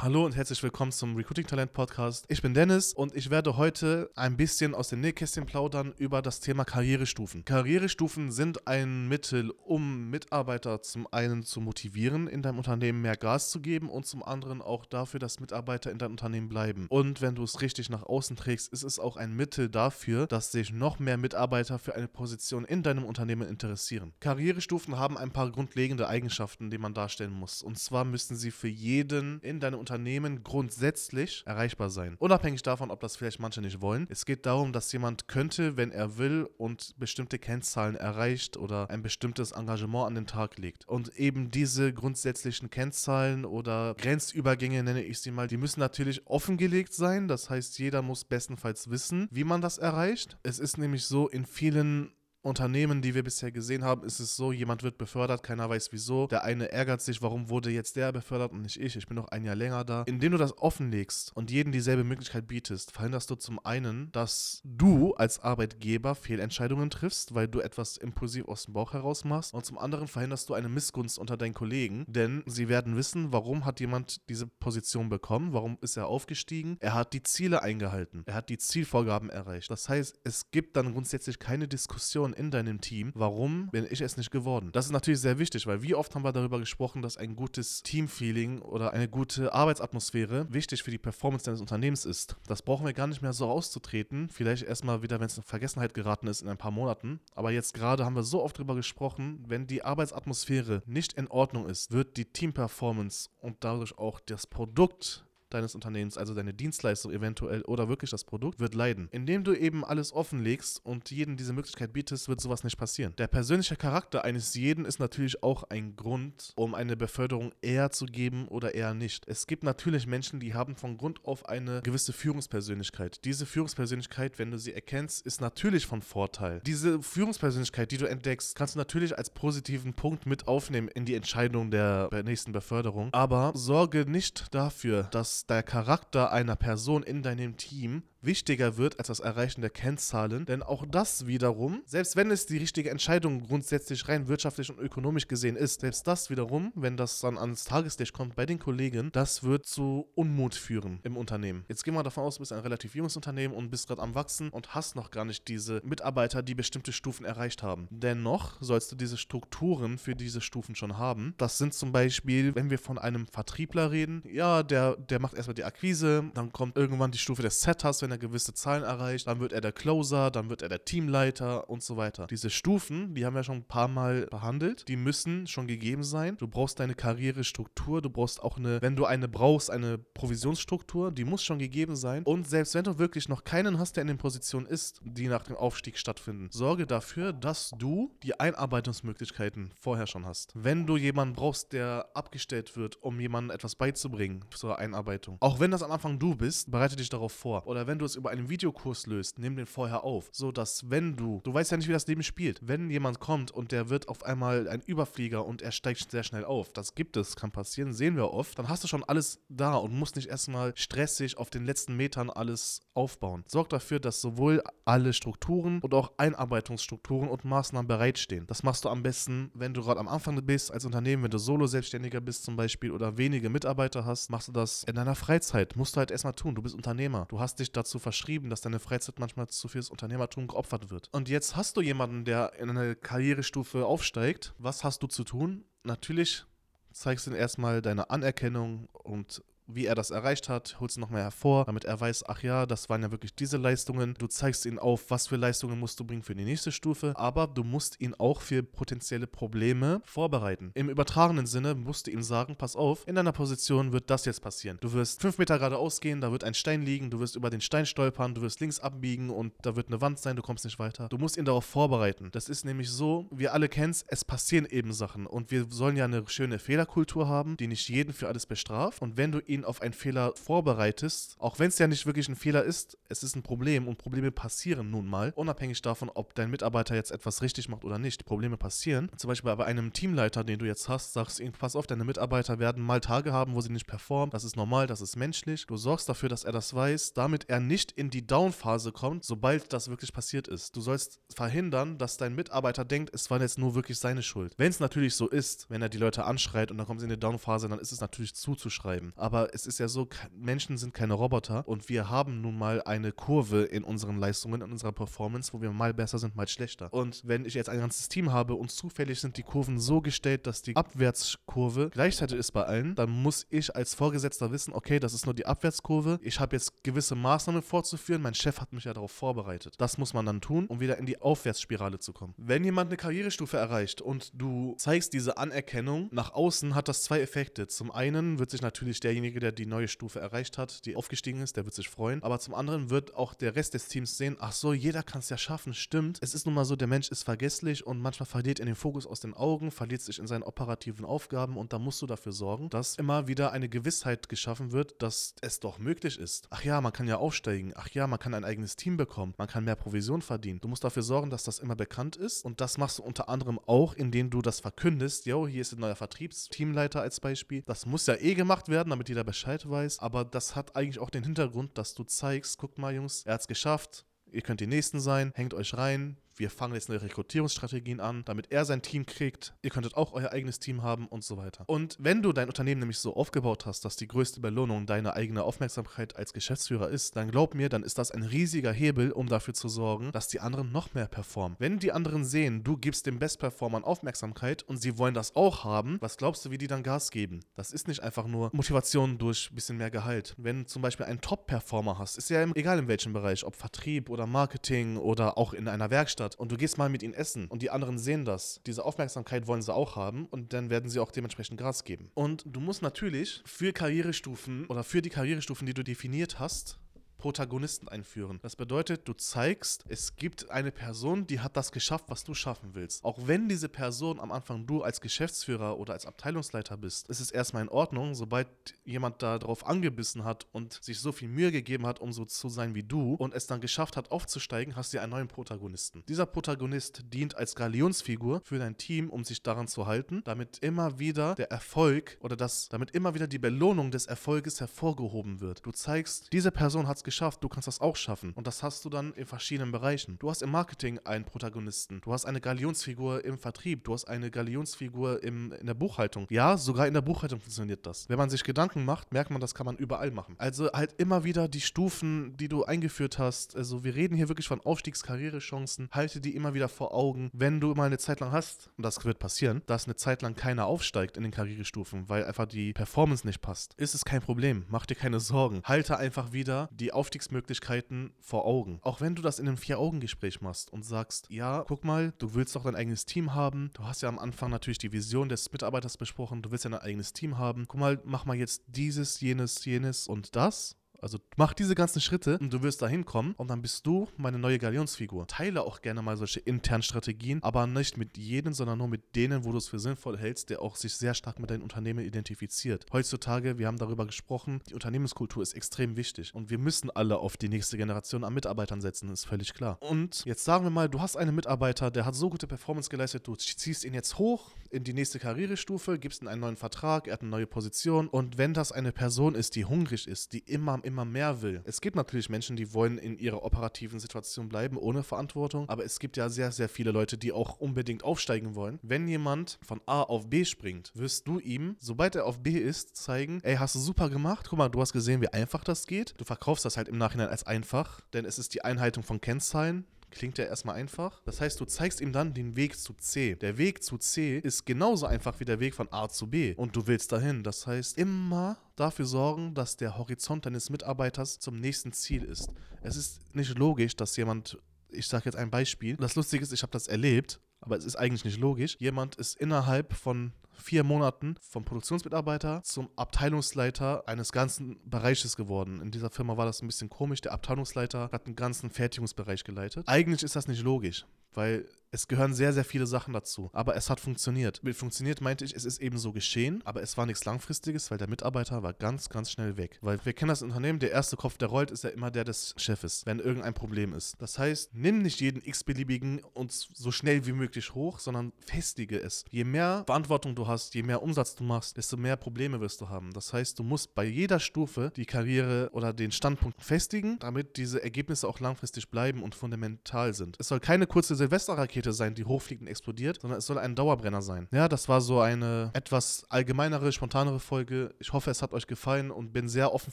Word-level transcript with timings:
Hallo 0.00 0.24
und 0.24 0.36
herzlich 0.36 0.62
willkommen 0.62 0.92
zum 0.92 1.16
Recruiting 1.16 1.48
Talent 1.48 1.72
Podcast. 1.72 2.24
Ich 2.28 2.40
bin 2.40 2.54
Dennis 2.54 2.92
und 2.92 3.16
ich 3.16 3.30
werde 3.30 3.56
heute 3.56 4.12
ein 4.14 4.36
bisschen 4.36 4.72
aus 4.72 4.90
den 4.90 5.00
Nähkästchen 5.00 5.44
plaudern 5.44 5.92
über 5.98 6.22
das 6.22 6.38
Thema 6.38 6.64
Karrierestufen. 6.64 7.44
Karrierestufen 7.44 8.30
sind 8.30 8.68
ein 8.68 9.08
Mittel, 9.08 9.52
um 9.64 10.08
Mitarbeiter 10.08 10.82
zum 10.82 11.08
einen 11.10 11.42
zu 11.42 11.60
motivieren, 11.60 12.28
in 12.28 12.42
deinem 12.42 12.58
Unternehmen 12.58 13.02
mehr 13.02 13.16
Gas 13.16 13.50
zu 13.50 13.60
geben 13.60 13.90
und 13.90 14.06
zum 14.06 14.22
anderen 14.22 14.62
auch 14.62 14.86
dafür, 14.86 15.18
dass 15.18 15.40
Mitarbeiter 15.40 15.90
in 15.90 15.98
deinem 15.98 16.12
Unternehmen 16.12 16.48
bleiben. 16.48 16.86
Und 16.90 17.20
wenn 17.20 17.34
du 17.34 17.42
es 17.42 17.60
richtig 17.60 17.90
nach 17.90 18.04
außen 18.04 18.36
trägst, 18.36 18.72
ist 18.72 18.84
es 18.84 19.00
auch 19.00 19.16
ein 19.16 19.34
Mittel 19.34 19.68
dafür, 19.68 20.28
dass 20.28 20.52
sich 20.52 20.72
noch 20.72 21.00
mehr 21.00 21.16
Mitarbeiter 21.16 21.80
für 21.80 21.96
eine 21.96 22.06
Position 22.06 22.64
in 22.64 22.84
deinem 22.84 23.02
Unternehmen 23.02 23.48
interessieren. 23.48 24.12
Karrierestufen 24.20 24.96
haben 24.96 25.18
ein 25.18 25.32
paar 25.32 25.50
grundlegende 25.50 26.06
Eigenschaften, 26.06 26.70
die 26.70 26.78
man 26.78 26.94
darstellen 26.94 27.32
muss. 27.32 27.62
Und 27.62 27.80
zwar 27.80 28.04
müssen 28.04 28.36
sie 28.36 28.52
für 28.52 28.68
jeden 28.68 29.40
in 29.40 29.58
deinem 29.58 29.80
Unternehmen 29.80 29.87
Unternehmen 29.88 30.44
grundsätzlich 30.44 31.42
erreichbar 31.46 31.88
sein. 31.88 32.16
Unabhängig 32.18 32.62
davon, 32.62 32.90
ob 32.90 33.00
das 33.00 33.16
vielleicht 33.16 33.40
manche 33.40 33.62
nicht 33.62 33.80
wollen. 33.80 34.06
Es 34.10 34.26
geht 34.26 34.44
darum, 34.44 34.74
dass 34.74 34.92
jemand 34.92 35.28
könnte, 35.28 35.78
wenn 35.78 35.92
er 35.92 36.18
will 36.18 36.46
und 36.58 36.94
bestimmte 36.98 37.38
Kennzahlen 37.38 37.96
erreicht 37.96 38.58
oder 38.58 38.90
ein 38.90 39.00
bestimmtes 39.00 39.52
Engagement 39.52 40.08
an 40.08 40.14
den 40.14 40.26
Tag 40.26 40.58
legt. 40.58 40.86
Und 40.86 41.16
eben 41.16 41.50
diese 41.50 41.94
grundsätzlichen 41.94 42.68
Kennzahlen 42.68 43.46
oder 43.46 43.94
Grenzübergänge, 43.94 44.82
nenne 44.82 45.02
ich 45.02 45.20
sie 45.20 45.30
mal, 45.30 45.46
die 45.46 45.56
müssen 45.56 45.80
natürlich 45.80 46.26
offengelegt 46.26 46.92
sein. 46.92 47.26
Das 47.26 47.48
heißt, 47.48 47.78
jeder 47.78 48.02
muss 48.02 48.26
bestenfalls 48.26 48.90
wissen, 48.90 49.26
wie 49.30 49.44
man 49.44 49.62
das 49.62 49.78
erreicht. 49.78 50.36
Es 50.42 50.58
ist 50.58 50.76
nämlich 50.76 51.06
so, 51.06 51.28
in 51.28 51.46
vielen 51.46 52.12
Unternehmen, 52.48 53.02
die 53.02 53.14
wir 53.14 53.22
bisher 53.22 53.52
gesehen 53.52 53.84
haben, 53.84 54.04
ist 54.04 54.20
es 54.20 54.36
so, 54.36 54.52
jemand 54.52 54.82
wird 54.82 54.98
befördert, 54.98 55.42
keiner 55.42 55.68
weiß 55.68 55.92
wieso. 55.92 56.26
Der 56.26 56.44
eine 56.44 56.72
ärgert 56.72 57.00
sich, 57.00 57.22
warum 57.22 57.48
wurde 57.48 57.70
jetzt 57.70 57.96
der 57.96 58.12
befördert 58.12 58.52
und 58.52 58.62
nicht 58.62 58.80
ich. 58.80 58.96
Ich 58.96 59.06
bin 59.06 59.16
noch 59.16 59.28
ein 59.28 59.44
Jahr 59.44 59.54
länger 59.54 59.84
da. 59.84 60.02
Indem 60.06 60.32
du 60.32 60.38
das 60.38 60.56
offenlegst 60.58 61.32
und 61.34 61.50
jedem 61.50 61.72
dieselbe 61.72 62.04
Möglichkeit 62.04 62.48
bietest, 62.48 62.90
verhinderst 62.92 63.30
du 63.30 63.34
zum 63.36 63.64
einen, 63.64 64.10
dass 64.12 64.60
du 64.64 65.14
als 65.14 65.38
Arbeitgeber 65.40 66.14
Fehlentscheidungen 66.14 66.90
triffst, 66.90 67.34
weil 67.34 67.48
du 67.48 67.60
etwas 67.60 67.96
impulsiv 67.96 68.46
aus 68.46 68.64
dem 68.64 68.74
Bauch 68.74 68.92
heraus 68.92 69.24
machst. 69.24 69.54
Und 69.54 69.64
zum 69.64 69.78
anderen 69.78 70.08
verhinderst 70.08 70.48
du 70.48 70.54
eine 70.54 70.68
Missgunst 70.68 71.18
unter 71.18 71.36
deinen 71.36 71.54
Kollegen, 71.54 72.04
denn 72.08 72.42
sie 72.46 72.68
werden 72.68 72.96
wissen, 72.96 73.32
warum 73.32 73.64
hat 73.64 73.80
jemand 73.80 74.28
diese 74.28 74.46
Position 74.46 75.08
bekommen, 75.08 75.52
warum 75.52 75.78
ist 75.80 75.96
er 75.96 76.06
aufgestiegen. 76.06 76.76
Er 76.80 76.94
hat 76.94 77.12
die 77.12 77.22
Ziele 77.22 77.62
eingehalten, 77.62 78.22
er 78.26 78.34
hat 78.34 78.48
die 78.48 78.58
Zielvorgaben 78.58 79.30
erreicht. 79.30 79.70
Das 79.70 79.88
heißt, 79.88 80.18
es 80.24 80.50
gibt 80.50 80.76
dann 80.76 80.92
grundsätzlich 80.92 81.38
keine 81.38 81.68
Diskussion 81.68 82.32
in 82.38 82.50
deinem 82.50 82.80
Team, 82.80 83.12
warum 83.14 83.68
bin 83.70 83.86
ich 83.90 84.00
es 84.00 84.16
nicht 84.16 84.30
geworden? 84.30 84.70
Das 84.72 84.86
ist 84.86 84.92
natürlich 84.92 85.20
sehr 85.20 85.38
wichtig, 85.38 85.66
weil 85.66 85.82
wie 85.82 85.94
oft 85.94 86.14
haben 86.14 86.22
wir 86.24 86.32
darüber 86.32 86.58
gesprochen, 86.58 87.02
dass 87.02 87.16
ein 87.16 87.36
gutes 87.36 87.82
Teamfeeling 87.82 88.62
oder 88.62 88.92
eine 88.92 89.08
gute 89.08 89.52
Arbeitsatmosphäre 89.52 90.46
wichtig 90.50 90.82
für 90.82 90.90
die 90.90 90.98
Performance 90.98 91.44
deines 91.44 91.60
Unternehmens 91.60 92.04
ist. 92.04 92.36
Das 92.46 92.62
brauchen 92.62 92.86
wir 92.86 92.92
gar 92.92 93.06
nicht 93.06 93.22
mehr 93.22 93.32
so 93.32 93.46
auszutreten. 93.46 94.28
Vielleicht 94.28 94.62
erstmal 94.62 95.02
wieder, 95.02 95.20
wenn 95.20 95.26
es 95.26 95.36
in 95.36 95.42
Vergessenheit 95.42 95.94
geraten 95.94 96.28
ist 96.28 96.42
in 96.42 96.48
ein 96.48 96.56
paar 96.56 96.70
Monaten. 96.70 97.20
Aber 97.34 97.50
jetzt 97.50 97.74
gerade 97.74 98.04
haben 98.04 98.16
wir 98.16 98.22
so 98.22 98.42
oft 98.42 98.56
darüber 98.58 98.74
gesprochen, 98.74 99.44
wenn 99.46 99.66
die 99.66 99.82
Arbeitsatmosphäre 99.82 100.82
nicht 100.86 101.14
in 101.14 101.28
Ordnung 101.28 101.68
ist, 101.68 101.92
wird 101.92 102.16
die 102.16 102.26
Teamperformance 102.26 103.30
und 103.40 103.56
dadurch 103.60 103.98
auch 103.98 104.20
das 104.20 104.46
Produkt 104.46 105.27
deines 105.54 105.74
Unternehmens, 105.74 106.18
also 106.18 106.34
deine 106.34 106.54
Dienstleistung 106.54 107.12
eventuell 107.12 107.62
oder 107.62 107.88
wirklich 107.88 108.10
das 108.10 108.24
Produkt, 108.24 108.60
wird 108.60 108.74
leiden. 108.74 109.08
Indem 109.10 109.44
du 109.44 109.54
eben 109.54 109.84
alles 109.84 110.12
offenlegst 110.12 110.84
und 110.84 111.10
jedem 111.10 111.36
diese 111.36 111.52
Möglichkeit 111.52 111.92
bietest, 111.92 112.28
wird 112.28 112.40
sowas 112.40 112.64
nicht 112.64 112.76
passieren. 112.76 113.14
Der 113.18 113.26
persönliche 113.26 113.76
Charakter 113.76 114.24
eines 114.24 114.54
jeden 114.54 114.84
ist 114.84 114.98
natürlich 114.98 115.42
auch 115.42 115.64
ein 115.64 115.96
Grund, 115.96 116.52
um 116.56 116.74
eine 116.74 116.96
Beförderung 116.96 117.52
eher 117.62 117.90
zu 117.90 118.06
geben 118.06 118.48
oder 118.48 118.74
eher 118.74 118.94
nicht. 118.94 119.26
Es 119.26 119.46
gibt 119.46 119.62
natürlich 119.62 120.06
Menschen, 120.06 120.40
die 120.40 120.54
haben 120.54 120.76
von 120.76 120.96
Grund 120.96 121.24
auf 121.24 121.48
eine 121.48 121.82
gewisse 121.82 122.12
Führungspersönlichkeit. 122.12 123.24
Diese 123.24 123.46
Führungspersönlichkeit, 123.46 124.38
wenn 124.38 124.50
du 124.50 124.58
sie 124.58 124.72
erkennst, 124.72 125.24
ist 125.26 125.40
natürlich 125.40 125.86
von 125.86 126.02
Vorteil. 126.02 126.60
Diese 126.66 127.02
Führungspersönlichkeit, 127.02 127.90
die 127.90 127.98
du 127.98 128.06
entdeckst, 128.06 128.54
kannst 128.54 128.74
du 128.74 128.78
natürlich 128.78 129.16
als 129.16 129.30
positiven 129.30 129.94
Punkt 129.94 130.26
mit 130.26 130.48
aufnehmen 130.48 130.88
in 130.88 131.04
die 131.04 131.14
Entscheidung 131.14 131.70
der 131.70 132.08
nächsten 132.24 132.52
Beförderung. 132.52 133.08
Aber 133.12 133.52
sorge 133.54 134.04
nicht 134.08 134.54
dafür, 134.54 135.04
dass 135.04 135.37
der 135.46 135.62
Charakter 135.62 136.32
einer 136.32 136.56
Person 136.56 137.02
in 137.02 137.22
deinem 137.22 137.56
Team 137.56 138.02
wichtiger 138.20 138.76
wird 138.76 138.98
als 138.98 139.08
das 139.08 139.20
Erreichen 139.20 139.60
der 139.60 139.70
Kennzahlen, 139.70 140.46
denn 140.46 140.62
auch 140.62 140.84
das 140.88 141.26
wiederum, 141.26 141.82
selbst 141.86 142.16
wenn 142.16 142.30
es 142.30 142.46
die 142.46 142.58
richtige 142.58 142.90
Entscheidung 142.90 143.46
grundsätzlich 143.46 144.08
rein 144.08 144.28
wirtschaftlich 144.28 144.70
und 144.70 144.78
ökonomisch 144.78 145.28
gesehen 145.28 145.56
ist, 145.56 145.80
selbst 145.80 146.06
das 146.06 146.30
wiederum, 146.30 146.72
wenn 146.74 146.96
das 146.96 147.20
dann 147.20 147.38
ans 147.38 147.64
Tageslicht 147.64 148.12
kommt 148.12 148.36
bei 148.36 148.46
den 148.46 148.58
Kollegen, 148.58 149.10
das 149.12 149.42
wird 149.42 149.66
zu 149.66 150.08
Unmut 150.14 150.54
führen 150.54 151.00
im 151.02 151.16
Unternehmen. 151.16 151.64
Jetzt 151.68 151.84
gehen 151.84 151.94
wir 151.94 152.02
davon 152.02 152.24
aus, 152.24 152.36
du 152.36 152.40
bist 152.40 152.52
ein 152.52 152.60
relativ 152.60 152.94
junges 152.94 153.16
Unternehmen 153.16 153.54
und 153.54 153.70
bist 153.70 153.88
gerade 153.88 154.02
am 154.02 154.14
Wachsen 154.14 154.50
und 154.50 154.74
hast 154.74 154.96
noch 154.96 155.10
gar 155.10 155.24
nicht 155.24 155.48
diese 155.48 155.80
Mitarbeiter, 155.84 156.42
die 156.42 156.54
bestimmte 156.54 156.92
Stufen 156.92 157.24
erreicht 157.24 157.62
haben. 157.62 157.88
Dennoch 157.90 158.56
sollst 158.60 158.90
du 158.92 158.96
diese 158.96 159.16
Strukturen 159.16 159.98
für 159.98 160.14
diese 160.14 160.40
Stufen 160.40 160.74
schon 160.74 160.98
haben. 160.98 161.34
Das 161.38 161.58
sind 161.58 161.74
zum 161.74 161.92
Beispiel, 161.92 162.54
wenn 162.54 162.70
wir 162.70 162.78
von 162.78 162.98
einem 162.98 163.26
Vertriebler 163.26 163.90
reden, 163.90 164.22
ja, 164.30 164.62
der, 164.62 164.96
der 164.96 165.20
macht 165.20 165.34
erstmal 165.34 165.54
die 165.54 165.64
Akquise, 165.64 166.30
dann 166.34 166.52
kommt 166.52 166.76
irgendwann 166.76 167.10
die 167.10 167.18
Stufe 167.18 167.42
des 167.42 167.60
Setters, 167.60 168.02
wenn 168.02 168.07
er 168.10 168.18
gewisse 168.18 168.54
Zahlen 168.54 168.84
erreicht, 168.84 169.26
dann 169.26 169.40
wird 169.40 169.52
er 169.52 169.60
der 169.60 169.72
Closer, 169.72 170.30
dann 170.30 170.50
wird 170.50 170.62
er 170.62 170.68
der 170.68 170.84
Teamleiter 170.84 171.68
und 171.68 171.82
so 171.82 171.96
weiter. 171.96 172.26
Diese 172.26 172.50
Stufen, 172.50 173.14
die 173.14 173.24
haben 173.24 173.34
wir 173.34 173.44
schon 173.44 173.58
ein 173.58 173.68
paar 173.68 173.88
Mal 173.88 174.26
behandelt, 174.26 174.88
die 174.88 174.96
müssen 174.96 175.46
schon 175.46 175.66
gegeben 175.66 176.04
sein. 176.04 176.36
Du 176.38 176.48
brauchst 176.48 176.80
deine 176.80 176.94
Karrierestruktur, 176.94 178.02
du 178.02 178.10
brauchst 178.10 178.42
auch 178.42 178.56
eine, 178.56 178.80
wenn 178.82 178.96
du 178.96 179.04
eine 179.04 179.28
brauchst, 179.28 179.70
eine 179.70 179.98
Provisionsstruktur, 179.98 181.12
die 181.12 181.24
muss 181.24 181.42
schon 181.42 181.58
gegeben 181.58 181.96
sein. 181.96 182.22
Und 182.24 182.48
selbst 182.48 182.74
wenn 182.74 182.84
du 182.84 182.98
wirklich 182.98 183.28
noch 183.28 183.44
keinen 183.44 183.78
hast, 183.78 183.96
der 183.96 184.02
in 184.02 184.08
den 184.08 184.18
Positionen 184.18 184.66
ist, 184.66 185.00
die 185.04 185.28
nach 185.28 185.42
dem 185.42 185.56
Aufstieg 185.56 185.98
stattfinden, 185.98 186.48
sorge 186.50 186.86
dafür, 186.86 187.32
dass 187.32 187.70
du 187.78 188.14
die 188.22 188.38
Einarbeitungsmöglichkeiten 188.38 189.72
vorher 189.80 190.06
schon 190.06 190.26
hast. 190.26 190.52
Wenn 190.54 190.86
du 190.86 190.96
jemanden 190.96 191.34
brauchst, 191.34 191.72
der 191.72 192.08
abgestellt 192.14 192.76
wird, 192.76 193.02
um 193.02 193.20
jemandem 193.20 193.54
etwas 193.54 193.74
beizubringen 193.74 194.44
zur 194.54 194.78
Einarbeitung, 194.78 195.36
auch 195.40 195.60
wenn 195.60 195.70
das 195.70 195.82
am 195.82 195.90
Anfang 195.90 196.18
du 196.18 196.34
bist, 196.34 196.70
bereite 196.70 196.96
dich 196.96 197.08
darauf 197.08 197.32
vor. 197.32 197.66
Oder 197.66 197.86
wenn 197.86 197.97
du 197.98 198.04
es 198.04 198.16
über 198.16 198.30
einen 198.30 198.48
Videokurs 198.48 199.06
löst, 199.06 199.38
nimm 199.38 199.56
den 199.56 199.66
vorher 199.66 200.04
auf, 200.04 200.28
so 200.32 200.52
dass 200.52 200.90
wenn 200.90 201.16
du, 201.16 201.40
du 201.44 201.52
weißt 201.52 201.70
ja 201.70 201.76
nicht, 201.76 201.88
wie 201.88 201.92
das 201.92 202.06
Leben 202.06 202.22
spielt, 202.22 202.66
wenn 202.66 202.90
jemand 202.90 203.20
kommt 203.20 203.50
und 203.50 203.72
der 203.72 203.88
wird 203.90 204.08
auf 204.08 204.24
einmal 204.24 204.68
ein 204.68 204.82
Überflieger 204.86 205.44
und 205.44 205.62
er 205.62 205.72
steigt 205.72 206.10
sehr 206.10 206.22
schnell 206.22 206.44
auf, 206.44 206.72
das 206.72 206.94
gibt 206.94 207.16
es, 207.16 207.36
kann 207.36 207.50
passieren, 207.50 207.92
sehen 207.92 208.16
wir 208.16 208.32
oft, 208.32 208.58
dann 208.58 208.68
hast 208.68 208.84
du 208.84 208.88
schon 208.88 209.04
alles 209.04 209.40
da 209.48 209.74
und 209.74 209.92
musst 209.92 210.16
nicht 210.16 210.28
erstmal 210.28 210.72
stressig 210.76 211.36
auf 211.36 211.50
den 211.50 211.64
letzten 211.64 211.96
Metern 211.96 212.30
alles 212.30 212.80
aufbauen. 212.94 213.44
Sorg 213.46 213.68
dafür, 213.68 214.00
dass 214.00 214.20
sowohl 214.20 214.62
alle 214.84 215.12
Strukturen 215.12 215.80
und 215.80 215.94
auch 215.94 216.12
Einarbeitungsstrukturen 216.16 217.28
und 217.28 217.44
Maßnahmen 217.44 217.86
bereitstehen. 217.86 218.46
Das 218.46 218.62
machst 218.62 218.84
du 218.84 218.88
am 218.88 219.02
besten, 219.02 219.50
wenn 219.54 219.74
du 219.74 219.82
gerade 219.82 220.00
am 220.00 220.08
Anfang 220.08 220.44
bist 220.44 220.72
als 220.72 220.84
Unternehmen, 220.84 221.22
wenn 221.22 221.30
du 221.30 221.38
Solo-Selbstständiger 221.38 222.20
bist 222.20 222.44
zum 222.44 222.56
Beispiel 222.56 222.90
oder 222.90 223.16
wenige 223.18 223.50
Mitarbeiter 223.50 224.04
hast, 224.04 224.30
machst 224.30 224.48
du 224.48 224.52
das 224.52 224.84
in 224.84 224.94
deiner 224.94 225.14
Freizeit. 225.14 225.76
Musst 225.76 225.96
du 225.96 225.98
halt 225.98 226.10
erstmal 226.10 226.34
tun. 226.34 226.54
Du 226.54 226.62
bist 226.62 226.74
Unternehmer. 226.74 227.26
Du 227.28 227.40
hast 227.40 227.58
dich 227.58 227.72
dazu 227.88 227.98
verschrieben, 227.98 228.50
dass 228.50 228.60
deine 228.60 228.80
Freizeit 228.80 229.18
manchmal 229.18 229.48
zu 229.48 229.66
fürs 229.66 229.88
Unternehmertum 229.88 230.46
geopfert 230.46 230.90
wird. 230.90 231.08
Und 231.12 231.30
jetzt 231.30 231.56
hast 231.56 231.76
du 231.76 231.80
jemanden, 231.80 232.26
der 232.26 232.52
in 232.58 232.68
eine 232.68 232.94
Karrierestufe 232.94 233.86
aufsteigt. 233.86 234.52
Was 234.58 234.84
hast 234.84 235.02
du 235.02 235.06
zu 235.06 235.24
tun? 235.24 235.64
Natürlich 235.84 236.44
zeigst 236.92 237.26
du 237.26 237.30
ihm 237.30 237.36
erstmal 237.36 237.80
deine 237.80 238.10
Anerkennung 238.10 238.88
und 238.92 239.42
wie 239.68 239.86
er 239.86 239.94
das 239.94 240.10
erreicht 240.10 240.48
hat, 240.48 240.76
holst 240.80 240.96
du 240.96 241.00
nochmal 241.00 241.22
hervor, 241.22 241.66
damit 241.66 241.84
er 241.84 242.00
weiß, 242.00 242.24
ach 242.26 242.42
ja, 242.42 242.66
das 242.66 242.88
waren 242.88 243.02
ja 243.02 243.10
wirklich 243.10 243.34
diese 243.34 243.58
Leistungen. 243.58 244.14
Du 244.18 244.26
zeigst 244.26 244.66
ihn 244.66 244.78
auf, 244.78 245.10
was 245.10 245.28
für 245.28 245.36
Leistungen 245.36 245.78
musst 245.78 246.00
du 246.00 246.04
bringen 246.04 246.22
für 246.22 246.34
die 246.34 246.44
nächste 246.44 246.72
Stufe, 246.72 247.12
aber 247.16 247.46
du 247.46 247.62
musst 247.62 248.00
ihn 248.00 248.14
auch 248.14 248.40
für 248.40 248.62
potenzielle 248.62 249.26
Probleme 249.26 250.00
vorbereiten. 250.04 250.72
Im 250.74 250.88
übertragenen 250.88 251.46
Sinne 251.46 251.74
musst 251.74 252.06
du 252.06 252.10
ihm 252.10 252.22
sagen, 252.22 252.56
pass 252.56 252.76
auf, 252.76 253.06
in 253.06 253.14
deiner 253.14 253.32
Position 253.32 253.92
wird 253.92 254.10
das 254.10 254.24
jetzt 254.24 254.40
passieren. 254.40 254.78
Du 254.80 254.92
wirst 254.92 255.20
fünf 255.20 255.38
Meter 255.38 255.58
geradeaus 255.58 256.00
gehen, 256.00 256.20
da 256.20 256.32
wird 256.32 256.44
ein 256.44 256.54
Stein 256.54 256.82
liegen, 256.82 257.10
du 257.10 257.20
wirst 257.20 257.36
über 257.36 257.50
den 257.50 257.60
Stein 257.60 257.86
stolpern, 257.86 258.34
du 258.34 258.40
wirst 258.40 258.60
links 258.60 258.80
abbiegen 258.80 259.30
und 259.30 259.52
da 259.62 259.76
wird 259.76 259.88
eine 259.88 260.00
Wand 260.00 260.18
sein, 260.18 260.36
du 260.36 260.42
kommst 260.42 260.64
nicht 260.64 260.78
weiter. 260.78 261.08
Du 261.08 261.18
musst 261.18 261.36
ihn 261.36 261.44
darauf 261.44 261.64
vorbereiten. 261.64 262.30
Das 262.32 262.48
ist 262.48 262.64
nämlich 262.64 262.90
so, 262.90 263.26
wir 263.30 263.52
alle 263.52 263.68
kennen 263.68 263.90
es, 263.90 264.04
es 264.08 264.24
passieren 264.24 264.66
eben 264.66 264.92
Sachen 264.92 265.26
und 265.26 265.50
wir 265.50 265.66
sollen 265.68 265.96
ja 265.96 266.04
eine 266.04 266.26
schöne 266.28 266.58
Fehlerkultur 266.58 267.28
haben, 267.28 267.56
die 267.56 267.66
nicht 267.66 267.88
jeden 267.88 268.12
für 268.12 268.28
alles 268.28 268.46
bestraft 268.46 269.02
und 269.02 269.16
wenn 269.16 269.32
du 269.32 269.40
ihn 269.40 269.57
ihn 269.58 269.64
auf 269.64 269.82
einen 269.82 269.92
Fehler 269.92 270.32
vorbereitest, 270.36 271.36
auch 271.38 271.58
wenn 271.58 271.68
es 271.68 271.78
ja 271.78 271.86
nicht 271.86 272.06
wirklich 272.06 272.28
ein 272.28 272.36
Fehler 272.36 272.64
ist, 272.64 272.98
es 273.08 273.22
ist 273.22 273.36
ein 273.36 273.42
Problem 273.42 273.88
und 273.88 273.98
Probleme 273.98 274.30
passieren 274.30 274.90
nun 274.90 275.06
mal, 275.06 275.32
unabhängig 275.36 275.82
davon, 275.82 276.10
ob 276.12 276.34
dein 276.34 276.50
Mitarbeiter 276.50 276.94
jetzt 276.94 277.10
etwas 277.10 277.42
richtig 277.42 277.68
macht 277.68 277.84
oder 277.84 277.98
nicht. 277.98 278.24
Probleme 278.24 278.56
passieren. 278.56 279.10
Zum 279.16 279.28
Beispiel 279.28 279.54
bei 279.56 279.64
einem 279.64 279.92
Teamleiter, 279.92 280.44
den 280.44 280.58
du 280.58 280.66
jetzt 280.66 280.88
hast, 280.88 281.12
sagst 281.12 281.38
du 281.38 281.42
ihm, 281.42 281.52
pass 281.52 281.76
auf, 281.76 281.86
deine 281.86 282.04
Mitarbeiter 282.04 282.58
werden 282.58 282.82
mal 282.82 283.00
Tage 283.00 283.32
haben, 283.32 283.54
wo 283.54 283.60
sie 283.60 283.72
nicht 283.72 283.86
performen. 283.86 284.30
Das 284.30 284.44
ist 284.44 284.56
normal, 284.56 284.86
das 284.86 285.00
ist 285.00 285.16
menschlich. 285.16 285.66
Du 285.66 285.76
sorgst 285.76 286.08
dafür, 286.08 286.28
dass 286.28 286.44
er 286.44 286.52
das 286.52 286.74
weiß, 286.74 287.14
damit 287.14 287.48
er 287.48 287.60
nicht 287.60 287.92
in 287.92 288.10
die 288.10 288.26
Down-Phase 288.26 288.92
kommt, 288.92 289.24
sobald 289.24 289.72
das 289.72 289.88
wirklich 289.88 290.12
passiert 290.12 290.48
ist. 290.48 290.76
Du 290.76 290.80
sollst 290.80 291.20
verhindern, 291.34 291.98
dass 291.98 292.16
dein 292.16 292.34
Mitarbeiter 292.34 292.84
denkt, 292.84 293.14
es 293.14 293.30
war 293.30 293.40
jetzt 293.40 293.58
nur 293.58 293.74
wirklich 293.74 293.98
seine 293.98 294.22
Schuld. 294.22 294.54
Wenn 294.56 294.70
es 294.70 294.80
natürlich 294.80 295.14
so 295.14 295.28
ist, 295.28 295.70
wenn 295.70 295.82
er 295.82 295.88
die 295.88 295.98
Leute 295.98 296.24
anschreit 296.24 296.70
und 296.70 296.78
dann 296.78 296.86
kommt 296.86 297.00
sie 297.00 297.06
in 297.06 297.10
die 297.10 297.18
Down-Phase, 297.18 297.68
dann 297.68 297.78
ist 297.78 297.92
es 297.92 298.00
natürlich 298.00 298.34
zuzuschreiben. 298.34 299.12
Aber 299.16 299.47
es 299.52 299.66
ist 299.66 299.78
ja 299.78 299.88
so, 299.88 300.08
Menschen 300.32 300.78
sind 300.78 300.94
keine 300.94 301.14
Roboter 301.14 301.66
und 301.66 301.88
wir 301.88 302.08
haben 302.08 302.40
nun 302.40 302.58
mal 302.58 302.82
eine 302.82 303.12
Kurve 303.12 303.62
in 303.64 303.84
unseren 303.84 304.18
Leistungen, 304.18 304.62
in 304.62 304.72
unserer 304.72 304.92
Performance, 304.92 305.52
wo 305.52 305.60
wir 305.60 305.72
mal 305.72 305.94
besser 305.94 306.18
sind, 306.18 306.36
mal 306.36 306.48
schlechter. 306.48 306.92
Und 306.92 307.22
wenn 307.26 307.44
ich 307.44 307.54
jetzt 307.54 307.68
ein 307.68 307.78
ganzes 307.78 308.08
Team 308.08 308.32
habe 308.32 308.54
und 308.54 308.70
zufällig 308.70 309.20
sind 309.20 309.36
die 309.36 309.42
Kurven 309.42 309.78
so 309.78 310.00
gestellt, 310.00 310.46
dass 310.46 310.62
die 310.62 310.76
Abwärtskurve 310.76 311.90
gleichzeitig 311.90 312.38
ist 312.38 312.52
bei 312.52 312.64
allen, 312.64 312.94
dann 312.94 313.10
muss 313.10 313.46
ich 313.50 313.74
als 313.74 313.94
Vorgesetzter 313.94 314.50
wissen, 314.52 314.72
okay, 314.72 314.98
das 315.00 315.14
ist 315.14 315.26
nur 315.26 315.34
die 315.34 315.46
Abwärtskurve. 315.46 316.18
Ich 316.22 316.40
habe 316.40 316.56
jetzt 316.56 316.84
gewisse 316.84 317.14
Maßnahmen 317.14 317.62
vorzuführen. 317.62 318.22
Mein 318.22 318.34
Chef 318.34 318.60
hat 318.60 318.72
mich 318.72 318.84
ja 318.84 318.94
darauf 318.94 319.12
vorbereitet. 319.12 319.74
Das 319.78 319.98
muss 319.98 320.14
man 320.14 320.26
dann 320.26 320.40
tun, 320.40 320.66
um 320.66 320.80
wieder 320.80 320.98
in 320.98 321.06
die 321.06 321.20
Aufwärtsspirale 321.20 321.98
zu 321.98 322.12
kommen. 322.12 322.34
Wenn 322.36 322.64
jemand 322.64 322.90
eine 322.90 322.96
Karrierestufe 322.96 323.56
erreicht 323.56 324.00
und 324.00 324.30
du 324.34 324.74
zeigst 324.78 325.12
diese 325.12 325.38
Anerkennung 325.38 326.08
nach 326.12 326.32
außen, 326.32 326.74
hat 326.74 326.88
das 326.88 327.02
zwei 327.02 327.20
Effekte. 327.20 327.66
Zum 327.66 327.90
einen 327.90 328.38
wird 328.38 328.50
sich 328.50 328.62
natürlich 328.62 329.00
derjenige, 329.00 329.37
der 329.40 329.52
die 329.52 329.66
neue 329.66 329.88
Stufe 329.88 330.20
erreicht 330.20 330.58
hat, 330.58 330.84
die 330.86 330.96
aufgestiegen 330.96 331.40
ist, 331.40 331.56
der 331.56 331.64
wird 331.64 331.74
sich 331.74 331.88
freuen. 331.88 332.22
Aber 332.22 332.38
zum 332.38 332.54
anderen 332.54 332.90
wird 332.90 333.14
auch 333.14 333.34
der 333.34 333.56
Rest 333.56 333.74
des 333.74 333.88
Teams 333.88 334.16
sehen, 334.16 334.36
ach 334.40 334.52
so, 334.52 334.72
jeder 334.72 335.02
kann 335.02 335.20
es 335.20 335.28
ja 335.28 335.38
schaffen, 335.38 335.74
stimmt. 335.74 336.18
Es 336.20 336.34
ist 336.34 336.46
nun 336.46 336.54
mal 336.54 336.64
so, 336.64 336.76
der 336.76 336.88
Mensch 336.88 337.10
ist 337.10 337.22
vergesslich 337.22 337.86
und 337.86 338.00
manchmal 338.00 338.26
verliert 338.26 338.60
er 338.60 338.66
den 338.66 338.74
Fokus 338.74 339.06
aus 339.06 339.20
den 339.20 339.34
Augen, 339.34 339.70
verliert 339.70 340.02
sich 340.02 340.18
in 340.18 340.26
seinen 340.26 340.42
operativen 340.42 341.04
Aufgaben 341.04 341.56
und 341.56 341.72
da 341.72 341.78
musst 341.78 342.02
du 342.02 342.06
dafür 342.06 342.32
sorgen, 342.32 342.68
dass 342.70 342.96
immer 342.96 343.28
wieder 343.28 343.52
eine 343.52 343.68
Gewissheit 343.68 344.28
geschaffen 344.28 344.72
wird, 344.72 345.00
dass 345.02 345.34
es 345.40 345.60
doch 345.60 345.78
möglich 345.78 346.18
ist. 346.18 346.46
Ach 346.50 346.64
ja, 346.64 346.80
man 346.80 346.92
kann 346.92 347.08
ja 347.08 347.16
aufsteigen. 347.16 347.72
Ach 347.74 347.88
ja, 347.90 348.06
man 348.06 348.18
kann 348.18 348.34
ein 348.34 348.44
eigenes 348.44 348.76
Team 348.76 348.96
bekommen. 348.96 349.34
Man 349.38 349.48
kann 349.48 349.64
mehr 349.64 349.76
Provision 349.76 350.22
verdienen. 350.22 350.60
Du 350.60 350.68
musst 350.68 350.84
dafür 350.84 351.02
sorgen, 351.02 351.30
dass 351.30 351.44
das 351.44 351.58
immer 351.58 351.76
bekannt 351.76 352.16
ist 352.16 352.44
und 352.44 352.60
das 352.60 352.78
machst 352.78 352.98
du 352.98 353.02
unter 353.02 353.28
anderem 353.28 353.58
auch, 353.66 353.94
indem 353.94 354.30
du 354.30 354.42
das 354.42 354.60
verkündest. 354.60 355.26
Jo, 355.26 355.46
hier 355.46 355.62
ist 355.62 355.72
ein 355.72 355.80
neuer 355.80 355.96
Vertriebsteamleiter 355.96 357.00
als 357.00 357.20
Beispiel. 357.20 357.62
Das 357.62 357.86
muss 357.86 358.06
ja 358.06 358.14
eh 358.14 358.34
gemacht 358.34 358.68
werden, 358.68 358.90
damit 358.90 359.08
jeder 359.18 359.24
Bescheid 359.24 359.68
weiß, 359.68 359.98
aber 359.98 360.24
das 360.24 360.54
hat 360.54 360.76
eigentlich 360.76 361.00
auch 361.00 361.10
den 361.10 361.24
Hintergrund, 361.24 361.76
dass 361.76 361.92
du 361.92 362.04
zeigst, 362.04 362.56
guck 362.56 362.78
mal 362.78 362.94
Jungs, 362.94 363.24
er 363.26 363.34
hat 363.34 363.40
es 363.40 363.48
geschafft, 363.48 364.06
ihr 364.30 364.42
könnt 364.42 364.60
die 364.60 364.68
Nächsten 364.68 365.00
sein, 365.00 365.32
hängt 365.34 365.54
euch 365.54 365.74
rein, 365.74 366.18
wir 366.38 366.50
fangen 366.50 366.74
jetzt 366.74 366.88
neue 366.88 367.02
Rekrutierungsstrategien 367.02 368.00
an, 368.00 368.24
damit 368.24 368.50
er 368.50 368.64
sein 368.64 368.82
Team 368.82 369.06
kriegt. 369.06 369.54
Ihr 369.62 369.70
könntet 369.70 369.94
auch 369.94 370.12
euer 370.12 370.32
eigenes 370.32 370.58
Team 370.58 370.82
haben 370.82 371.06
und 371.08 371.24
so 371.24 371.36
weiter. 371.36 371.64
Und 371.66 371.96
wenn 371.98 372.22
du 372.22 372.32
dein 372.32 372.48
Unternehmen 372.48 372.80
nämlich 372.80 372.98
so 372.98 373.16
aufgebaut 373.16 373.66
hast, 373.66 373.84
dass 373.84 373.96
die 373.96 374.08
größte 374.08 374.40
Belohnung 374.40 374.86
deine 374.86 375.14
eigene 375.14 375.42
Aufmerksamkeit 375.42 376.16
als 376.16 376.32
Geschäftsführer 376.32 376.88
ist, 376.88 377.16
dann 377.16 377.30
glaub 377.30 377.54
mir, 377.54 377.68
dann 377.68 377.82
ist 377.82 377.98
das 377.98 378.10
ein 378.10 378.22
riesiger 378.22 378.72
Hebel, 378.72 379.12
um 379.12 379.28
dafür 379.28 379.54
zu 379.54 379.68
sorgen, 379.68 380.12
dass 380.12 380.28
die 380.28 380.40
anderen 380.40 380.72
noch 380.72 380.94
mehr 380.94 381.06
performen. 381.06 381.56
Wenn 381.58 381.78
die 381.78 381.92
anderen 381.92 382.24
sehen, 382.24 382.62
du 382.64 382.76
gibst 382.76 383.06
dem 383.06 383.18
Bestperformern 383.18 383.84
Aufmerksamkeit 383.84 384.62
und 384.62 384.78
sie 384.78 384.98
wollen 384.98 385.14
das 385.14 385.34
auch 385.36 385.64
haben, 385.64 385.98
was 386.00 386.16
glaubst 386.16 386.44
du, 386.44 386.50
wie 386.50 386.58
die 386.58 386.66
dann 386.66 386.82
Gas 386.82 387.10
geben? 387.10 387.40
Das 387.54 387.72
ist 387.72 387.88
nicht 387.88 388.02
einfach 388.02 388.26
nur 388.26 388.50
Motivation 388.52 389.18
durch 389.18 389.50
ein 389.50 389.54
bisschen 389.54 389.76
mehr 389.76 389.90
Gehalt. 389.90 390.34
Wenn 390.38 390.60
du 390.60 390.66
zum 390.66 390.82
Beispiel 390.82 391.06
einen 391.06 391.20
Top-Performer 391.20 391.98
hast, 391.98 392.18
ist 392.18 392.30
ja 392.30 392.46
egal 392.54 392.78
in 392.78 392.88
welchem 392.88 393.12
Bereich, 393.12 393.44
ob 393.44 393.56
Vertrieb 393.56 394.10
oder 394.10 394.26
Marketing 394.26 394.96
oder 394.96 395.38
auch 395.38 395.52
in 395.52 395.68
einer 395.68 395.90
Werkstatt, 395.90 396.27
hat 396.28 396.38
und 396.38 396.52
du 396.52 396.56
gehst 396.56 396.78
mal 396.78 396.88
mit 396.88 397.02
ihnen 397.02 397.14
essen 397.14 397.46
und 397.46 397.62
die 397.62 397.70
anderen 397.70 397.98
sehen 397.98 398.24
das, 398.24 398.60
diese 398.66 398.84
Aufmerksamkeit 398.84 399.46
wollen 399.46 399.62
sie 399.62 399.72
auch 399.72 399.96
haben 399.96 400.26
und 400.26 400.52
dann 400.52 400.70
werden 400.70 400.90
sie 400.90 401.00
auch 401.00 401.10
dementsprechend 401.10 401.58
Gras 401.58 401.84
geben. 401.84 402.10
Und 402.14 402.44
du 402.46 402.60
musst 402.60 402.82
natürlich 402.82 403.42
für 403.44 403.72
Karrierestufen 403.72 404.66
oder 404.66 404.84
für 404.84 405.02
die 405.02 405.10
Karrierestufen, 405.10 405.66
die 405.66 405.74
du 405.74 405.82
definiert 405.82 406.38
hast, 406.38 406.78
Protagonisten 407.18 407.88
einführen. 407.88 408.38
Das 408.42 408.56
bedeutet, 408.56 409.06
du 409.08 409.12
zeigst, 409.12 409.84
es 409.88 410.16
gibt 410.16 410.50
eine 410.50 410.70
Person, 410.70 411.26
die 411.26 411.40
hat 411.40 411.56
das 411.56 411.72
geschafft, 411.72 412.06
was 412.08 412.24
du 412.24 412.32
schaffen 412.32 412.74
willst. 412.74 413.04
Auch 413.04 413.18
wenn 413.26 413.48
diese 413.48 413.68
Person 413.68 414.20
am 414.20 414.32
Anfang 414.32 414.66
du 414.66 414.82
als 414.82 415.00
Geschäftsführer 415.00 415.78
oder 415.78 415.92
als 415.92 416.06
Abteilungsleiter 416.06 416.76
bist, 416.76 417.08
ist 417.08 417.20
es 417.20 417.30
erstmal 417.30 417.62
in 417.62 417.68
Ordnung, 417.68 418.14
sobald 418.14 418.48
jemand 418.84 419.22
da 419.22 419.38
drauf 419.38 419.66
angebissen 419.66 420.24
hat 420.24 420.46
und 420.52 420.78
sich 420.82 421.00
so 421.00 421.12
viel 421.12 421.28
Mühe 421.28 421.50
gegeben 421.50 421.86
hat, 421.86 422.00
um 422.00 422.12
so 422.12 422.24
zu 422.24 422.48
sein 422.48 422.74
wie 422.74 422.84
du 422.84 423.14
und 423.14 423.34
es 423.34 423.46
dann 423.46 423.60
geschafft 423.60 423.96
hat, 423.96 424.12
aufzusteigen, 424.12 424.76
hast 424.76 424.94
du 424.94 425.00
einen 425.00 425.10
neuen 425.10 425.28
Protagonisten. 425.28 426.04
Dieser 426.08 426.26
Protagonist 426.26 427.02
dient 427.12 427.36
als 427.36 427.56
Galionsfigur 427.56 428.40
für 428.44 428.58
dein 428.58 428.76
Team, 428.76 429.10
um 429.10 429.24
sich 429.24 429.42
daran 429.42 429.66
zu 429.66 429.86
halten, 429.86 430.22
damit 430.24 430.58
immer 430.58 430.98
wieder 431.00 431.34
der 431.34 431.50
Erfolg 431.50 432.16
oder 432.20 432.36
das, 432.36 432.68
damit 432.68 432.92
immer 432.92 433.14
wieder 433.14 433.26
die 433.26 433.38
Belohnung 433.38 433.90
des 433.90 434.06
Erfolges 434.06 434.60
hervorgehoben 434.60 435.40
wird. 435.40 435.66
Du 435.66 435.72
zeigst, 435.72 436.32
diese 436.32 436.52
Person 436.52 436.86
hat 436.86 436.98
es 436.98 437.02
geschafft, 437.08 437.42
du 437.42 437.48
kannst 437.48 437.66
das 437.66 437.80
auch 437.80 437.96
schaffen. 437.96 438.32
Und 438.34 438.46
das 438.46 438.62
hast 438.62 438.84
du 438.84 438.90
dann 438.90 439.12
in 439.14 439.26
verschiedenen 439.26 439.72
Bereichen. 439.72 440.18
Du 440.18 440.30
hast 440.30 440.42
im 440.42 440.50
Marketing 440.50 440.98
einen 441.04 441.24
Protagonisten, 441.24 442.00
du 442.02 442.12
hast 442.12 442.26
eine 442.26 442.40
Galionsfigur 442.40 443.24
im 443.24 443.38
Vertrieb, 443.38 443.84
du 443.84 443.94
hast 443.94 444.04
eine 444.04 444.30
Galionsfigur 444.30 445.22
im, 445.22 445.52
in 445.52 445.66
der 445.66 445.74
Buchhaltung. 445.74 446.26
Ja, 446.30 446.56
sogar 446.56 446.86
in 446.86 446.94
der 446.94 447.00
Buchhaltung 447.00 447.40
funktioniert 447.40 447.86
das. 447.86 448.08
Wenn 448.08 448.18
man 448.18 448.30
sich 448.30 448.44
Gedanken 448.44 448.84
macht, 448.84 449.12
merkt 449.12 449.30
man, 449.30 449.40
das 449.40 449.54
kann 449.54 449.66
man 449.66 449.76
überall 449.76 450.10
machen. 450.10 450.34
Also 450.38 450.70
halt 450.72 450.94
immer 450.98 451.24
wieder 451.24 451.48
die 451.48 451.60
Stufen, 451.60 452.36
die 452.36 452.48
du 452.48 452.64
eingeführt 452.64 453.18
hast. 453.18 453.56
Also 453.56 453.84
wir 453.84 453.94
reden 453.94 454.14
hier 454.14 454.28
wirklich 454.28 454.48
von 454.48 454.60
Aufstiegskarrierechancen. 454.60 455.88
Halte 455.92 456.20
die 456.20 456.34
immer 456.34 456.54
wieder 456.54 456.68
vor 456.68 456.94
Augen. 456.94 457.30
Wenn 457.32 457.60
du 457.60 457.74
mal 457.74 457.86
eine 457.86 457.98
Zeit 457.98 458.20
lang 458.20 458.32
hast, 458.32 458.70
und 458.76 458.84
das 458.84 459.04
wird 459.04 459.18
passieren, 459.18 459.62
dass 459.66 459.86
eine 459.86 459.96
Zeit 459.96 460.22
lang 460.22 460.34
keiner 460.34 460.66
aufsteigt 460.66 461.16
in 461.16 461.22
den 461.22 461.32
Karrierestufen, 461.32 462.08
weil 462.08 462.24
einfach 462.24 462.46
die 462.46 462.72
Performance 462.72 463.26
nicht 463.26 463.40
passt, 463.40 463.74
ist 463.74 463.94
es 463.94 464.04
kein 464.04 464.20
Problem. 464.20 464.64
Mach 464.68 464.86
dir 464.86 464.94
keine 464.94 465.20
Sorgen. 465.20 465.62
Halte 465.64 465.96
einfach 465.98 466.32
wieder 466.32 466.68
die 466.72 466.92
Aufstiegsmöglichkeiten 466.98 468.12
vor 468.20 468.44
Augen. 468.44 468.80
Auch 468.82 469.00
wenn 469.00 469.14
du 469.14 469.22
das 469.22 469.38
in 469.38 469.48
einem 469.48 469.56
Vier-Augen-Gespräch 469.56 470.40
machst 470.40 470.72
und 470.72 470.84
sagst, 470.84 471.30
ja, 471.30 471.64
guck 471.66 471.84
mal, 471.84 472.12
du 472.18 472.34
willst 472.34 472.54
doch 472.56 472.64
dein 472.64 472.76
eigenes 472.76 473.06
Team 473.06 473.34
haben. 473.34 473.70
Du 473.74 473.84
hast 473.84 474.02
ja 474.02 474.08
am 474.08 474.18
Anfang 474.18 474.50
natürlich 474.50 474.78
die 474.78 474.92
Vision 474.92 475.28
des 475.28 475.50
Mitarbeiters 475.52 475.96
besprochen. 475.96 476.42
Du 476.42 476.50
willst 476.50 476.64
ja 476.64 476.70
dein 476.70 476.80
eigenes 476.80 477.12
Team 477.12 477.38
haben. 477.38 477.66
Guck 477.68 477.80
mal, 477.80 478.00
mach 478.04 478.26
mal 478.26 478.36
jetzt 478.36 478.64
dieses, 478.66 479.20
jenes, 479.20 479.64
jenes 479.64 480.08
und 480.08 480.36
das. 480.36 480.76
Also 481.00 481.18
mach 481.36 481.54
diese 481.54 481.74
ganzen 481.74 482.00
Schritte 482.00 482.38
und 482.38 482.52
du 482.52 482.62
wirst 482.62 482.82
da 482.82 482.88
hinkommen 482.88 483.34
und 483.34 483.48
dann 483.48 483.62
bist 483.62 483.86
du 483.86 484.08
meine 484.16 484.38
neue 484.38 484.58
Galionsfigur. 484.58 485.26
Teile 485.26 485.62
auch 485.62 485.80
gerne 485.80 486.02
mal 486.02 486.16
solche 486.16 486.40
internen 486.40 486.82
Strategien, 486.82 487.42
aber 487.42 487.66
nicht 487.66 487.96
mit 487.96 488.18
jedem, 488.18 488.52
sondern 488.52 488.78
nur 488.78 488.88
mit 488.88 489.14
denen, 489.14 489.44
wo 489.44 489.52
du 489.52 489.58
es 489.58 489.68
für 489.68 489.78
sinnvoll 489.78 490.18
hältst, 490.18 490.50
der 490.50 490.62
auch 490.62 490.76
sich 490.76 490.94
sehr 490.94 491.14
stark 491.14 491.38
mit 491.38 491.50
deinem 491.50 491.62
Unternehmen 491.62 492.04
identifiziert. 492.04 492.86
Heutzutage, 492.92 493.58
wir 493.58 493.66
haben 493.66 493.78
darüber 493.78 494.06
gesprochen, 494.06 494.60
die 494.68 494.74
Unternehmenskultur 494.74 495.42
ist 495.42 495.54
extrem 495.54 495.96
wichtig 495.96 496.34
und 496.34 496.50
wir 496.50 496.58
müssen 496.58 496.90
alle 496.90 497.18
auf 497.18 497.36
die 497.36 497.48
nächste 497.48 497.76
Generation 497.76 498.24
an 498.24 498.34
Mitarbeitern 498.34 498.80
setzen, 498.80 499.10
ist 499.10 499.26
völlig 499.26 499.54
klar. 499.54 499.78
Und 499.80 500.24
jetzt 500.24 500.44
sagen 500.44 500.64
wir 500.64 500.70
mal, 500.70 500.88
du 500.88 501.00
hast 501.00 501.16
einen 501.16 501.34
Mitarbeiter, 501.34 501.90
der 501.90 502.06
hat 502.06 502.14
so 502.14 502.28
gute 502.28 502.46
Performance 502.46 502.90
geleistet, 502.90 503.26
du 503.26 503.36
ziehst 503.36 503.84
ihn 503.84 503.94
jetzt 503.94 504.18
hoch 504.18 504.50
in 504.70 504.84
die 504.84 504.92
nächste 504.92 505.18
Karrierestufe, 505.18 505.98
gibst 505.98 506.22
ihm 506.22 506.28
einen 506.28 506.40
neuen 506.40 506.56
Vertrag, 506.56 507.06
er 507.06 507.14
hat 507.14 507.22
eine 507.22 507.30
neue 507.30 507.46
Position 507.46 508.08
und 508.08 508.36
wenn 508.36 508.52
das 508.52 508.72
eine 508.72 508.92
Person 508.92 509.34
ist, 509.34 509.54
die 509.54 509.64
hungrig 509.64 510.08
ist, 510.08 510.32
die 510.32 510.40
immer 510.40 510.78
immer 510.88 511.04
mehr 511.04 511.42
will. 511.42 511.62
Es 511.64 511.80
gibt 511.80 511.94
natürlich 511.94 512.28
Menschen, 512.28 512.56
die 512.56 512.74
wollen 512.74 512.98
in 512.98 513.18
ihrer 513.18 513.44
operativen 513.44 514.00
Situation 514.00 514.48
bleiben, 514.48 514.76
ohne 514.76 515.02
Verantwortung, 515.02 515.68
aber 515.68 515.84
es 515.84 516.00
gibt 516.00 516.16
ja 516.16 516.28
sehr, 516.28 516.50
sehr 516.50 516.68
viele 516.68 516.90
Leute, 516.90 517.16
die 517.16 517.30
auch 517.30 517.58
unbedingt 517.60 518.02
aufsteigen 518.02 518.54
wollen. 518.54 518.78
Wenn 518.82 519.06
jemand 519.06 519.58
von 519.62 519.80
A 519.86 520.02
auf 520.02 520.28
B 520.28 520.44
springt, 520.44 520.90
wirst 520.94 521.28
du 521.28 521.38
ihm, 521.38 521.76
sobald 521.78 522.16
er 522.16 522.26
auf 522.26 522.42
B 522.42 522.58
ist, 522.58 522.96
zeigen, 522.96 523.40
ey, 523.42 523.56
hast 523.56 523.74
du 523.74 523.78
super 523.78 524.08
gemacht, 524.10 524.46
guck 524.48 524.58
mal, 524.58 524.68
du 524.68 524.80
hast 524.80 524.92
gesehen, 524.92 525.20
wie 525.20 525.28
einfach 525.28 525.62
das 525.62 525.86
geht. 525.86 526.14
Du 526.16 526.24
verkaufst 526.24 526.64
das 526.64 526.76
halt 526.76 526.88
im 526.88 526.98
Nachhinein 526.98 527.28
als 527.28 527.46
einfach, 527.46 528.00
denn 528.12 528.24
es 528.24 528.38
ist 528.38 528.54
die 528.54 528.64
Einhaltung 528.64 529.04
von 529.04 529.20
Kennzahlen, 529.20 529.86
Klingt 530.10 530.38
ja 530.38 530.44
erstmal 530.44 530.76
einfach. 530.76 531.20
Das 531.24 531.40
heißt, 531.40 531.60
du 531.60 531.64
zeigst 531.64 532.00
ihm 532.00 532.12
dann 532.12 532.32
den 532.32 532.56
Weg 532.56 532.78
zu 532.78 532.94
C. 532.94 533.34
Der 533.36 533.58
Weg 533.58 533.82
zu 533.82 533.98
C 533.98 534.38
ist 534.38 534.64
genauso 534.64 535.06
einfach 535.06 535.38
wie 535.40 535.44
der 535.44 535.60
Weg 535.60 535.74
von 535.74 535.88
A 535.92 536.08
zu 536.08 536.26
B. 536.28 536.54
Und 536.54 536.74
du 536.74 536.86
willst 536.86 537.12
dahin. 537.12 537.42
Das 537.42 537.66
heißt, 537.66 537.98
immer 537.98 538.58
dafür 538.76 539.04
sorgen, 539.04 539.54
dass 539.54 539.76
der 539.76 539.98
Horizont 539.98 540.46
deines 540.46 540.70
Mitarbeiters 540.70 541.38
zum 541.38 541.60
nächsten 541.60 541.92
Ziel 541.92 542.24
ist. 542.24 542.48
Es 542.82 542.96
ist 542.96 543.20
nicht 543.34 543.58
logisch, 543.58 543.96
dass 543.96 544.16
jemand, 544.16 544.58
ich 544.90 545.06
sage 545.06 545.26
jetzt 545.26 545.36
ein 545.36 545.50
Beispiel, 545.50 545.96
das 545.96 546.14
Lustige 546.14 546.42
ist, 546.42 546.52
ich 546.52 546.62
habe 546.62 546.72
das 546.72 546.88
erlebt, 546.88 547.40
aber 547.60 547.76
es 547.76 547.84
ist 547.84 547.96
eigentlich 547.96 548.24
nicht 548.24 548.38
logisch. 548.38 548.76
Jemand 548.78 549.16
ist 549.16 549.36
innerhalb 549.36 549.92
von 549.92 550.32
vier 550.58 550.84
Monaten 550.84 551.36
vom 551.40 551.64
Produktionsmitarbeiter 551.64 552.62
zum 552.64 552.90
Abteilungsleiter 552.96 554.06
eines 554.06 554.32
ganzen 554.32 554.78
Bereiches 554.88 555.36
geworden. 555.36 555.80
In 555.80 555.90
dieser 555.90 556.10
Firma 556.10 556.36
war 556.36 556.46
das 556.46 556.62
ein 556.62 556.66
bisschen 556.66 556.90
komisch. 556.90 557.20
Der 557.20 557.32
Abteilungsleiter 557.32 558.10
hat 558.12 558.26
einen 558.26 558.36
ganzen 558.36 558.70
Fertigungsbereich 558.70 559.44
geleitet. 559.44 559.86
Eigentlich 559.88 560.22
ist 560.22 560.36
das 560.36 560.48
nicht 560.48 560.62
logisch, 560.62 561.06
weil 561.32 561.68
es 561.90 562.08
gehören 562.08 562.34
sehr, 562.34 562.52
sehr 562.52 562.64
viele 562.64 562.86
Sachen 562.86 563.14
dazu. 563.14 563.50
Aber 563.52 563.76
es 563.76 563.88
hat 563.88 564.00
funktioniert. 564.00 564.62
Mit 564.62 564.76
funktioniert 564.76 565.20
meinte 565.20 565.44
ich, 565.44 565.54
es 565.54 565.64
ist 565.64 565.80
eben 565.80 565.98
so 565.98 566.12
geschehen, 566.12 566.62
aber 566.64 566.82
es 566.82 566.96
war 566.96 567.06
nichts 567.06 567.24
Langfristiges, 567.24 567.90
weil 567.90 567.98
der 567.98 568.08
Mitarbeiter 568.08 568.62
war 568.62 568.72
ganz, 568.72 569.08
ganz 569.08 569.30
schnell 569.30 569.56
weg. 569.56 569.78
Weil 569.80 569.98
wir 570.04 570.12
kennen 570.12 570.28
das 570.28 570.42
Unternehmen, 570.42 570.78
der 570.78 570.90
erste 570.90 571.16
Kopf, 571.16 571.38
der 571.38 571.48
rollt, 571.48 571.70
ist 571.70 571.84
ja 571.84 571.90
immer 571.90 572.10
der 572.10 572.24
des 572.24 572.54
Chefes, 572.58 573.06
wenn 573.06 573.20
irgendein 573.20 573.54
Problem 573.54 573.94
ist. 573.94 574.20
Das 574.20 574.38
heißt, 574.38 574.74
nimm 574.74 575.02
nicht 575.02 575.20
jeden 575.20 575.42
x-beliebigen 575.42 576.20
und 576.34 576.52
so 576.52 576.92
schnell 576.92 577.26
wie 577.26 577.32
möglich 577.32 577.74
hoch, 577.74 577.98
sondern 577.98 578.32
festige 578.38 579.00
es. 579.00 579.24
Je 579.30 579.44
mehr 579.44 579.84
Verantwortung 579.86 580.34
du 580.34 580.46
hast, 580.46 580.74
je 580.74 580.82
mehr 580.82 581.02
Umsatz 581.02 581.34
du 581.34 581.44
machst, 581.44 581.76
desto 581.76 581.96
mehr 581.96 582.16
Probleme 582.16 582.60
wirst 582.60 582.80
du 582.80 582.88
haben. 582.88 583.12
Das 583.12 583.32
heißt, 583.32 583.58
du 583.58 583.62
musst 583.62 583.94
bei 583.94 584.04
jeder 584.04 584.40
Stufe 584.40 584.92
die 584.94 585.06
Karriere 585.06 585.70
oder 585.72 585.92
den 585.92 586.12
Standpunkt 586.12 586.62
festigen, 586.62 587.18
damit 587.18 587.56
diese 587.56 587.82
Ergebnisse 587.82 588.28
auch 588.28 588.40
langfristig 588.40 588.90
bleiben 588.90 589.22
und 589.22 589.34
fundamental 589.34 590.12
sind. 590.12 590.36
Es 590.38 590.48
soll 590.48 590.60
keine 590.60 590.86
kurze 590.86 591.14
Silvesterrakete 591.14 591.77
sein, 591.84 592.14
die 592.14 592.24
hochfliegt 592.24 592.62
und 592.62 592.68
explodiert, 592.68 593.20
sondern 593.20 593.38
es 593.38 593.46
soll 593.46 593.58
ein 593.58 593.74
Dauerbrenner 593.74 594.22
sein. 594.22 594.48
Ja, 594.52 594.68
das 594.68 594.88
war 594.88 595.00
so 595.00 595.20
eine 595.20 595.70
etwas 595.74 596.24
allgemeinere, 596.28 596.92
spontanere 596.92 597.40
Folge. 597.40 597.94
Ich 597.98 598.12
hoffe, 598.12 598.30
es 598.30 598.42
hat 598.42 598.52
euch 598.52 598.66
gefallen 598.66 599.10
und 599.10 599.32
bin 599.32 599.48
sehr 599.48 599.72
offen 599.74 599.92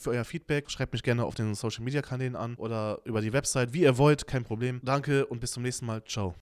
für 0.00 0.10
euer 0.10 0.24
Feedback. 0.24 0.70
Schreibt 0.70 0.92
mich 0.92 1.02
gerne 1.02 1.24
auf 1.24 1.34
den 1.34 1.54
Social 1.54 1.84
Media 1.84 2.02
Kanälen 2.02 2.36
an 2.36 2.54
oder 2.56 3.00
über 3.04 3.20
die 3.20 3.32
Website, 3.32 3.72
wie 3.72 3.82
ihr 3.82 3.98
wollt, 3.98 4.26
kein 4.26 4.44
Problem. 4.44 4.80
Danke 4.82 5.26
und 5.26 5.40
bis 5.40 5.52
zum 5.52 5.62
nächsten 5.62 5.86
Mal. 5.86 6.02
Ciao. 6.04 6.34